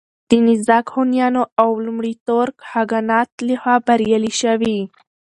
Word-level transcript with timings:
د 0.29 0.31
نېزاک 0.47 0.85
هونيانو 0.95 1.43
او 1.61 1.69
لومړي 1.85 2.13
تورک 2.27 2.55
خاگانات 2.69 3.29
له 3.47 3.55
خوا 3.61 3.75
بريالي 3.87 4.33
شوي 4.41 4.77